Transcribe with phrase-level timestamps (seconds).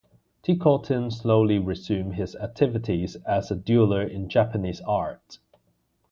[0.41, 5.37] Tikotin slowly resumed his activities as a dealer in Japanese art.